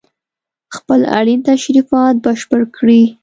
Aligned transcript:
خپل 0.75 0.99
اړين 1.17 1.39
تشريفات 1.49 2.15
بشپړ 2.25 2.61
کړي 2.77 3.03